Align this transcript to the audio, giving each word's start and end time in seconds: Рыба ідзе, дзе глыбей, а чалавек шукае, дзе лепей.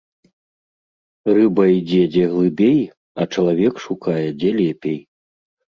Рыба 1.39 1.63
ідзе, 1.79 2.01
дзе 2.15 2.25
глыбей, 2.33 2.81
а 3.19 3.29
чалавек 3.33 3.75
шукае, 3.87 4.21
дзе 4.43 4.49
лепей. 4.59 4.99